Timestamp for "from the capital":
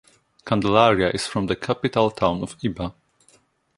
1.27-2.09